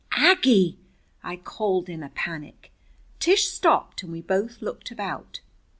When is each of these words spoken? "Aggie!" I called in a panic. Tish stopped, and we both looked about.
"Aggie!" 0.17 0.79
I 1.23 1.35
called 1.35 1.87
in 1.87 2.01
a 2.01 2.09
panic. 2.09 2.71
Tish 3.19 3.45
stopped, 3.49 4.01
and 4.01 4.11
we 4.11 4.19
both 4.19 4.59
looked 4.59 4.89
about. 4.89 5.41